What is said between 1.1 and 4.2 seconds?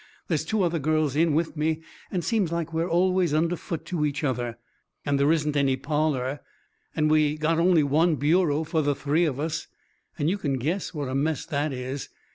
in with me, and seems like we're always under foot to